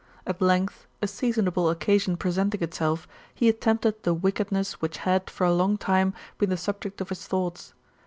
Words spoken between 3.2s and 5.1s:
he attempted the wickedness which